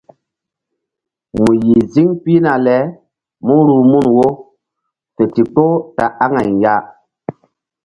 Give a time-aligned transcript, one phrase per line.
[1.35, 2.77] Mu yih ziŋ pihna le
[3.45, 4.27] mú ruh mun wo
[5.15, 6.75] fe ndikpoh ta aŋay ya.